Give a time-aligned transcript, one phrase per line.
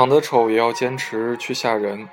[0.00, 2.08] 长得丑也要坚持去吓人。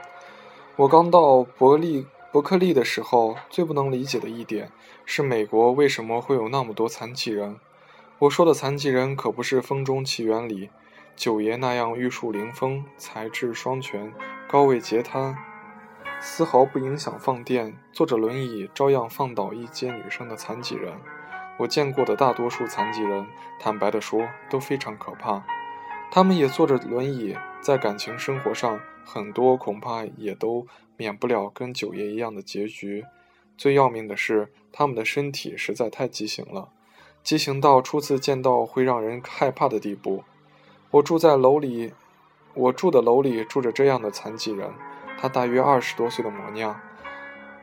[0.76, 4.70] 我刚到伯利伯克利的时候，最不能理解的一点
[5.06, 7.58] 是美国为什么会有那么多残疾人。
[8.20, 10.70] 我说的残疾人可不是《风中奇缘》里
[11.16, 14.14] 九爷那样玉树临风、才智双全、
[14.50, 15.38] 高位截瘫，
[16.20, 20.92] 丝毫不影响放电，坐着轮椅照样放倒一街女生的残疾人。
[21.58, 23.26] 我见过的大多数残疾人，
[23.58, 25.46] 坦白地说，都非常可怕。
[26.10, 33.06] 他们也坐着轮椅，在感情生活上，很多恐怕也都免不了跟九爷一样的结局。
[33.58, 36.70] 最要命的是，他们的身体实在太畸形了，
[37.24, 40.24] 畸形到初次见到会让人害怕的地步。
[40.92, 41.94] 我住在楼里，
[42.54, 44.72] 我住的楼里住着这样的残疾人，
[45.20, 46.80] 他大约二十多岁的模样，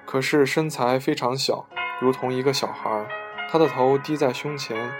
[0.05, 1.67] 可是身材非常小，
[2.01, 3.07] 如同一个小孩。
[3.51, 4.93] 他的头低在胸前，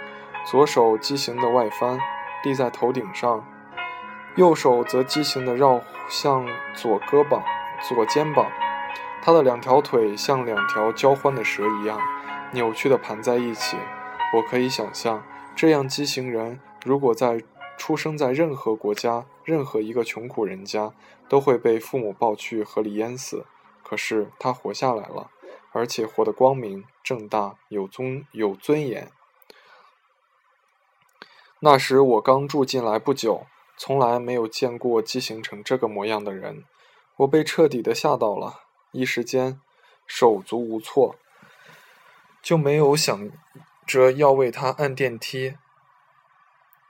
[0.49, 1.99] 左手畸形的外翻。
[2.45, 3.43] 立在头顶上，
[4.35, 7.41] 右手则畸形地绕向左胳膊、
[7.81, 8.45] 左肩膀。
[9.23, 11.99] 他的两条腿像两条交欢的蛇一样
[12.51, 13.75] 扭曲地盘在一起。
[14.35, 15.23] 我可以想象，
[15.55, 17.41] 这样畸形人如果在
[17.77, 20.93] 出生在任何国家、任何一个穷苦人家，
[21.27, 23.45] 都会被父母抱去河里淹死。
[23.83, 25.31] 可是他活下来了，
[25.71, 29.09] 而且活得光明正大、有尊有尊严。
[31.59, 36.65] 那时我刚住进来不久，从来没有见过畸形成这个模样的人，
[37.17, 38.59] 我被彻底的吓到了，
[38.91, 39.59] 一时间
[40.05, 41.15] 手足无措，
[42.41, 43.31] 就没有想
[43.87, 45.55] 着要为他按电梯。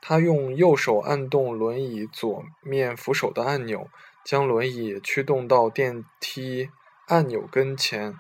[0.01, 3.87] 他用右手按动轮椅左面扶手的按钮，
[4.23, 6.69] 将轮椅驱动到电梯
[7.07, 8.15] 按钮跟前，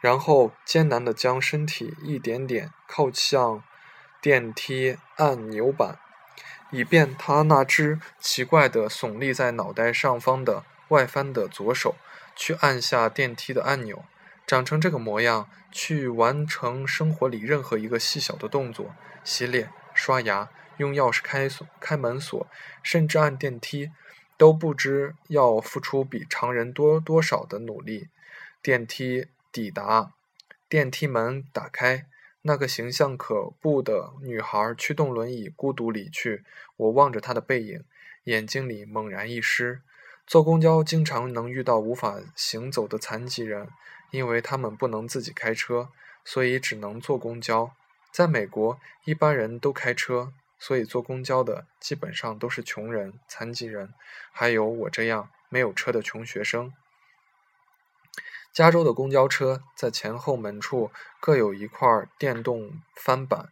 [0.00, 3.64] 然后艰难的将身体一点点靠向。
[4.24, 5.98] 电梯按钮板，
[6.70, 11.96] 以便他那只奇怪的耸立在脑袋上方的外翻的左手
[12.34, 14.06] 去按下电梯的按钮。
[14.46, 20.48] 长成这个模样，去完成生活里任何一个细小的动作：洗脸、刷牙、
[20.78, 22.46] 用钥匙开锁、开门锁，
[22.82, 23.90] 甚至按电梯，
[24.38, 28.08] 都不知要付出比常人多多少的努力。
[28.62, 30.12] 电梯抵达，
[30.66, 32.06] 电梯门打开。
[32.46, 36.44] 那个形象可怖的女孩驱动轮椅孤独离去，
[36.76, 37.82] 我望着她的背影，
[38.24, 39.80] 眼睛里猛然一湿。
[40.26, 43.70] 坐公交经常能遇到无法行走的残疾人，
[44.10, 45.88] 因为他们不能自己开车，
[46.22, 47.72] 所以只能坐公交。
[48.12, 53.94] 在美国，一般人都开车，所以坐公交的基本上都是穷人、残疾人，
[54.30, 56.74] 还有我这样没有车的穷学生。
[58.54, 63.48] 加州的公交车在前后门处各有一块电动翻板，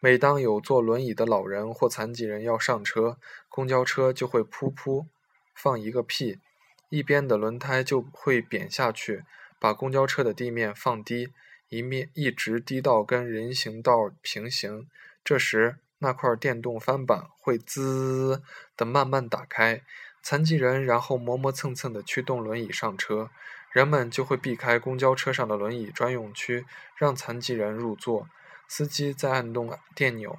[0.00, 3.16] 每当有坐轮椅的老人或残疾人要上车，
[3.48, 5.06] 公交车就会噗噗
[5.54, 6.40] 放一个屁，
[6.88, 9.22] 一边的轮胎就会扁下去，
[9.60, 11.28] 把公交车的地面放低，
[11.68, 14.88] 一面一直低到跟人行道平行。
[15.22, 18.42] 这时，那块电动翻板会滋
[18.76, 19.82] 的慢慢打开，
[20.20, 23.30] 残疾人然后磨磨蹭蹭的驱动轮椅上车。
[23.70, 26.66] 人们就会避开公交车上的轮椅专用区，
[26.96, 28.28] 让残疾人入座。
[28.66, 30.38] 司机再按动电钮，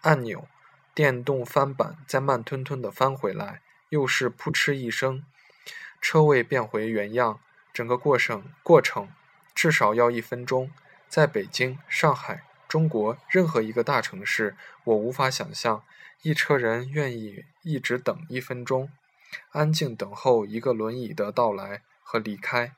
[0.00, 0.48] 按钮，
[0.94, 3.60] 电动翻板再慢吞吞地翻回来，
[3.90, 5.24] 又是扑哧一声，
[6.00, 7.40] 车位变回原样。
[7.72, 9.08] 整个过程过程
[9.54, 10.70] 至少要一分钟。
[11.08, 15.84] 在北京、上海、中国任何一个大城市，我无法想象
[16.22, 18.90] 一车人愿意一直等一分钟，
[19.50, 21.82] 安静等候一个轮椅的到来。
[22.02, 22.74] 和离开，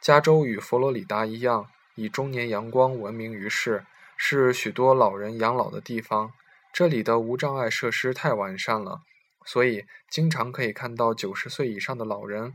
[0.00, 3.86] 加州与佛罗里达一样，以中年阳光闻名于世，
[4.16, 6.32] 是许多老人养老的地方。
[6.72, 9.00] 这里的无障碍设施太完善了，
[9.44, 12.52] 所以经常可以看到九十岁以上的老人，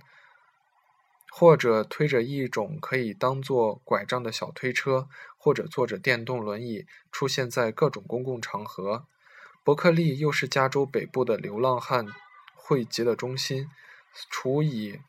[1.31, 9.07] 或者推着一种可以当做拐杖的小推车，或者坐着电动轮椅出现在各种公共场合。
[9.63, 12.05] 伯克利又是加州北部的流浪汉
[12.55, 13.69] 汇集的中心，
[14.29, 14.99] 除以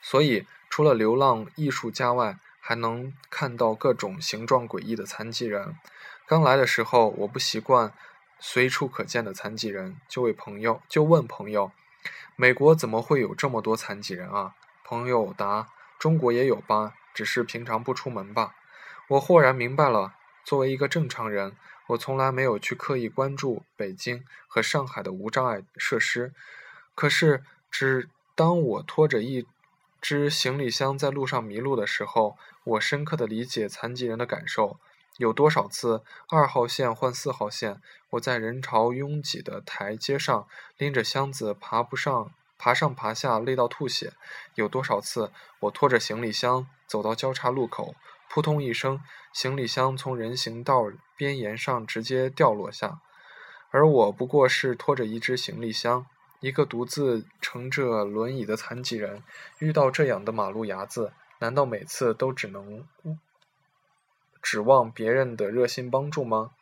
[0.00, 5.76] 所以，除了流浪艺术家外，还能看到各种形状诡异的残疾人。
[6.26, 7.92] 刚来的时候，我不习惯
[8.38, 11.72] 随处可见的残疾人，就问朋友，就问朋友
[12.36, 14.54] ：“美国怎么会有这么多残疾人啊？”
[14.84, 15.68] 朋友答
[15.98, 18.54] ：“中国也有吧，只是平常不出门吧。”
[19.08, 20.14] 我豁然明白了。
[20.44, 21.56] 作为一个正常人，
[21.88, 26.32] 我从来没有去刻意关注北京和上海的无障碍设施。
[26.94, 29.46] 可是，只当我拖着一
[30.00, 34.78] 只行李箱在路上迷路的时候，我深刻的理解残疾人的感受。
[35.16, 40.46] 有多少次二号线换四号线，我在人潮拥挤的台阶上
[40.76, 44.12] 拎着箱子爬不上、爬上爬下，累到吐血？
[44.54, 47.96] 有多少次我拖着行李箱走到交叉路口，
[48.30, 49.02] 扑通一声，
[49.32, 50.84] 行李箱从人行道
[51.16, 53.00] 边沿上直接掉落下，
[53.70, 56.06] 而我不过是拖着一只行李箱，
[56.40, 59.22] 一个独自乘着轮椅的残疾人，
[59.58, 62.84] 遇到这样的马路牙子，难道每次都只能？
[64.40, 66.52] 指望别人的热心帮助吗？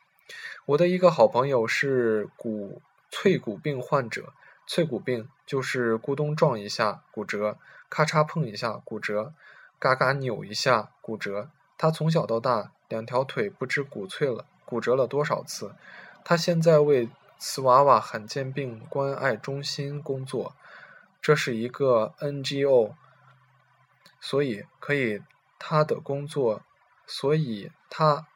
[0.65, 2.81] 我的一个好朋友是骨
[3.11, 4.33] 脆骨病患者，
[4.65, 7.57] 脆骨病就是咕咚撞一下骨折，
[7.89, 9.33] 咔嚓碰一下骨折，
[9.77, 11.49] 嘎嘎扭一下骨折。
[11.77, 15.75] 他从小到大两条腿不知骨脆了骨折了多少次。
[16.25, 17.07] 他现在为
[17.37, 20.55] 瓷娃娃罕见病关爱中心工作，
[21.21, 22.93] 这是一个 NGO，
[24.19, 25.21] 所以可以
[25.57, 26.61] 他的工作。
[27.09, 28.27] 所以他，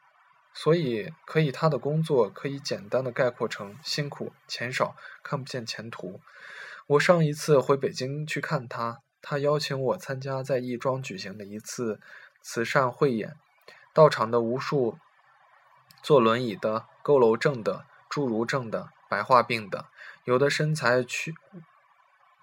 [0.54, 6.22] 所以可以他的工作可以简单的概括成辛苦、钱少、看不见前途。
[6.86, 12.00] 我上一次回北京去看他，他邀请我参加在亦庄举行的一次
[12.40, 13.36] 慈善汇演，
[13.92, 14.96] 到场的无数
[16.02, 19.86] 坐轮椅的、佝偻症的、侏儒症的、白化病的，
[20.24, 21.34] 有的身材蜷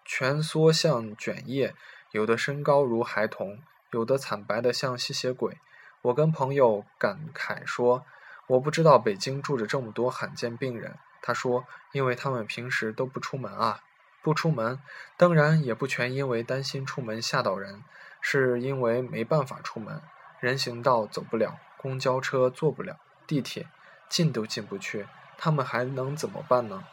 [0.03, 1.75] 蜷缩像卷叶，
[2.09, 3.61] 有的身高如孩童，
[3.91, 5.59] 有的惨白的像吸血鬼。
[6.01, 8.03] 我跟朋友感慨说
[8.47, 13.81] ：“我不知道北京住着这么多罕见病人。”他说：“因为他们平时都不出门啊，
[14.23, 14.81] 不出门。
[15.17, 17.83] 当然也不全因为担心出门吓到人，
[18.21, 20.01] 是因为没办法出门。
[20.39, 23.67] 人行道走不了，公交车坐不了，地铁
[24.07, 25.05] 进都进不去，
[25.39, 26.83] 他们还能怎么办呢？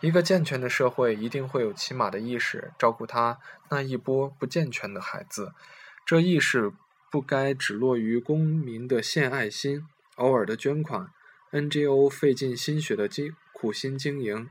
[0.00, 5.52] 一个健全的社会一定会有起码的意识，照顾他那一波不健全的孩子。
[6.06, 6.72] 这意识。”
[7.10, 9.86] 不该只落于公民的献爱心、
[10.16, 11.08] 偶尔的捐款、
[11.52, 14.50] NGO 费尽心血的经苦心经营，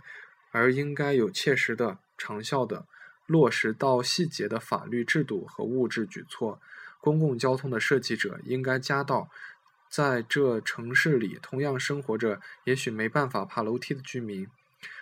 [0.50, 2.88] 而应该有切实的、长效的、
[3.28, 6.60] 落实到细节的法律制度和物质举措。
[7.00, 9.30] 公共交通的设计者应该加到，
[9.90, 14.46] 在这城市里同样生活着，也许没办法爬楼梯的居民；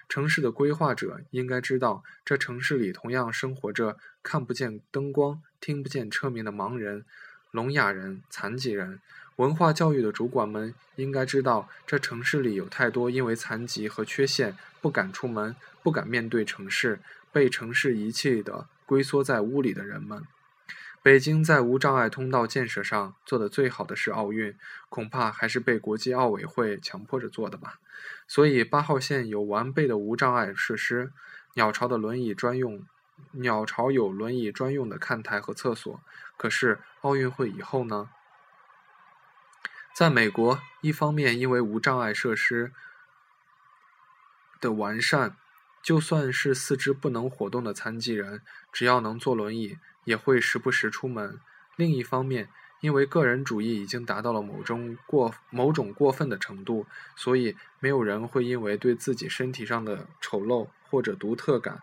[0.07, 7.05] 城市的规划者应该知道，这城市里同样生活着看不见灯光、听不见车鸣的盲人。
[7.51, 8.99] 聋哑人、残疾人，
[9.37, 16.99] 文化教育的主管们应该知道，这城市里有太多因为残疾和缺陷不敢出门、不敢面对城市、
[17.31, 20.21] 被城市遗弃的龟缩在屋里的人们。
[21.05, 24.57] 北京在无障碍通道建设上做的最好的是奥运，
[24.89, 27.79] 恐怕还是被国际奥委会强迫着做的吧。
[28.27, 31.13] 所以八号线有完备的无障碍设施，
[31.53, 32.83] 鸟巢的轮椅专用。
[33.33, 36.01] 鸟巢有轮椅专用的看台和厕所，
[36.37, 38.09] 可是奥运会以后呢？
[39.93, 42.71] 在美国，一方面因为无障碍设施
[44.59, 45.37] 的完善，
[45.83, 48.41] 就算是四肢不能活动的残疾人，
[48.73, 51.39] 只要能坐轮椅，也会时不时出门；
[51.75, 52.47] 另一方面，
[52.79, 61.81] 因为个人主义已经达到了某种过某种过分的程度，所以没有人会因为对自己身体上的丑陋或者独特感。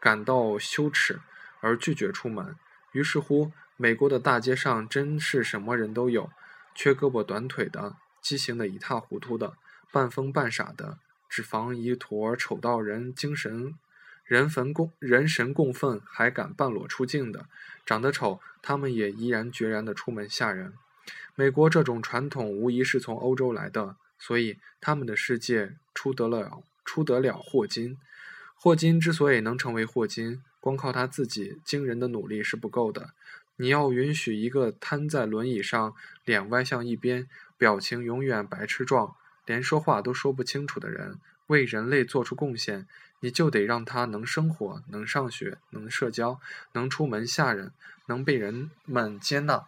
[0.00, 1.20] 感到羞耻
[1.60, 2.56] 而拒绝出门，
[2.90, 6.28] 于是乎，美国的大街上真是什么人都有：
[6.74, 9.56] 缺胳膊短腿的，畸形的一塌糊涂的，
[9.92, 13.78] 半疯半傻的，脂肪一坨丑到人精神
[14.32, 17.44] 人神共人神共愤还敢半裸出镜的，
[17.84, 20.72] 长得丑，他们也毅然决然地出门吓人。
[21.34, 27.98] 美国这种传统无疑是从欧洲来的，所以他们的世界出得了出得了霍金。
[28.56, 33.10] 霍金之所以能成为霍金，光靠他自己惊人的努力是不够的。
[33.56, 42.86] 你要允许一个瘫在轮椅上、脸歪向一边、表情永远白痴状、连说话都说不清楚的人为人类做出贡献，
[43.22, 46.38] 你就得让他能生活、能上学、能社交、
[46.72, 47.72] 能出门吓人、
[48.06, 49.64] 能被人们接纳、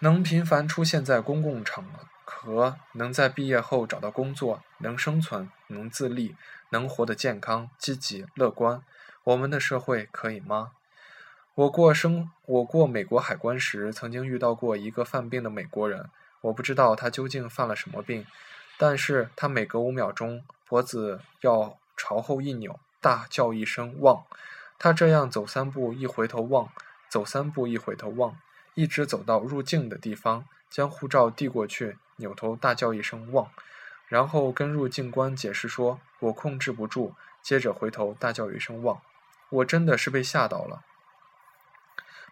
[0.00, 1.84] 能频繁出现在公共场
[2.24, 6.36] 合、能在毕业后找到工作、能生存、能自立。
[6.70, 8.82] 能活得健康、积极、乐观，
[9.22, 10.72] 我们的社会可以吗？
[11.54, 16.10] 我过生，我过美国海关时，曾经遇到过一个犯病的美国人。
[16.40, 18.26] 我不知道他究竟犯了什么病，
[18.76, 24.24] 但是他每隔五秒钟脖子要朝后一扭，大叫一声“望”。
[24.78, 26.70] 他这样走三步一回头望，
[27.08, 28.36] 走三步一回头望，
[28.74, 33.50] 一直走到入境的地方，将护照递过去，扭头大叫一声“望”。
[34.08, 39.00] 然后跟入境官解释说：“我控制不住。”接着回头大叫一声“汪”，
[39.50, 40.82] 我真的是被吓到了。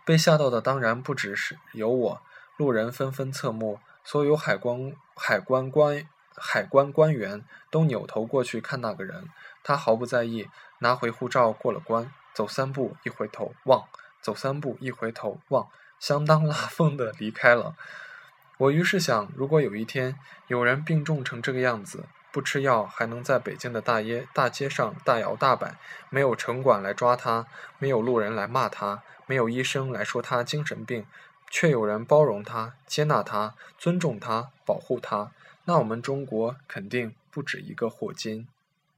[0.04, 2.22] 被吓到的当然不只是有我，
[2.56, 9.28] 路人纷纷侧目，所有海关海关官海关官员都扭头过去看那个人，
[9.62, 10.48] 他毫不在意，
[10.78, 13.86] 拿回护照过了关，走三步一回头望，
[14.20, 17.74] 走三步一回头望，相当拉风的离开了。
[18.58, 25.76] 我于是想，如果有一天有人病重成这个样子，不吃药还能在北京的大街大街上大摇大摆，
[26.10, 27.46] 没有城管来抓他，
[27.78, 31.06] 没有路人来骂他，没有医生来说他精神病，
[31.50, 35.32] 却有人包容他、接纳他、尊重他、保护他，
[35.64, 38.48] 那我们中国肯定不止一个霍金。